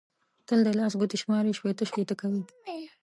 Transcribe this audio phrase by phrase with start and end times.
[0.47, 2.43] تل د لاس ګوتې شماري؛ شپېته شپېته کوي.